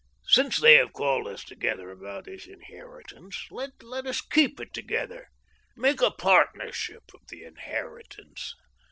Since 0.25 0.57
they 0.59 0.77
have 0.77 0.93
called 0.93 1.27
us 1.27 1.43
together 1.43 1.91
about 1.91 2.23
this 2.23 2.47
inheritance, 2.47 3.45
let 3.51 4.07
us 4.07 4.19
keep 4.19 4.57
together, 4.73 5.27
make 5.75 6.01
a 6.01 6.09
partnership 6.09 7.03
of 7.13 7.21
the 7.29 7.43
inheritance. 7.43 8.55